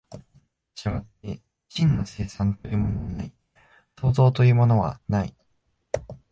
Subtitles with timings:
[0.73, 3.31] 従って真の生産というものはない、
[3.99, 5.35] 創造というものはない。